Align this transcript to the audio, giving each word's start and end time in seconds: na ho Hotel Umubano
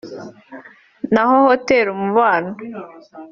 na 1.13 1.21
ho 1.27 1.35
Hotel 1.49 1.85
Umubano 1.95 2.51